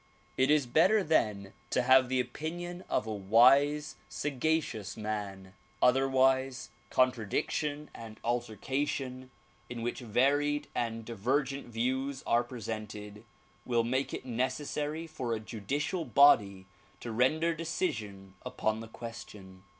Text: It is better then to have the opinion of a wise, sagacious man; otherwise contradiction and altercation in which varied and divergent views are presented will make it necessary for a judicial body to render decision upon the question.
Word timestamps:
It 0.35 0.49
is 0.49 0.65
better 0.65 1.03
then 1.03 1.53
to 1.69 1.83
have 1.83 2.09
the 2.09 2.19
opinion 2.19 2.83
of 2.89 3.05
a 3.05 3.13
wise, 3.13 3.97
sagacious 4.09 4.97
man; 4.97 5.53
otherwise 5.79 6.71
contradiction 6.89 7.91
and 7.93 8.19
altercation 8.23 9.29
in 9.69 9.83
which 9.83 9.99
varied 9.99 10.67
and 10.73 11.05
divergent 11.05 11.67
views 11.67 12.23
are 12.25 12.43
presented 12.43 13.25
will 13.63 13.83
make 13.83 14.11
it 14.11 14.25
necessary 14.25 15.05
for 15.05 15.33
a 15.35 15.39
judicial 15.39 16.03
body 16.03 16.65
to 16.99 17.11
render 17.11 17.53
decision 17.53 18.33
upon 18.43 18.79
the 18.79 18.87
question. 18.87 19.61